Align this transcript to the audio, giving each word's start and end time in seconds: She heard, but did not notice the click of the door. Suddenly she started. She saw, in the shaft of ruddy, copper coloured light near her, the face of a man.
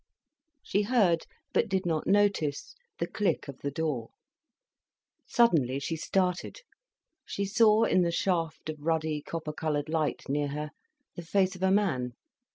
She 0.63 0.81
heard, 0.81 1.27
but 1.53 1.69
did 1.69 1.85
not 1.85 2.07
notice 2.07 2.73
the 2.97 3.05
click 3.05 3.47
of 3.47 3.59
the 3.59 3.69
door. 3.69 4.09
Suddenly 5.27 5.77
she 5.77 5.95
started. 5.95 6.61
She 7.23 7.45
saw, 7.45 7.83
in 7.83 8.01
the 8.01 8.09
shaft 8.11 8.67
of 8.69 8.77
ruddy, 8.83 9.21
copper 9.21 9.53
coloured 9.53 9.89
light 9.89 10.23
near 10.27 10.47
her, 10.47 10.71
the 11.15 11.21
face 11.21 11.55
of 11.55 11.61
a 11.61 11.69
man. 11.69 12.13